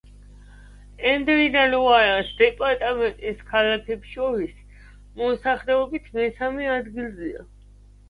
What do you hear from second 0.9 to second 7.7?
ენდრი და ლუარას დეპარტამენტის ქალაქებს შორის მოსახლეობით მესამე ადგილზეა.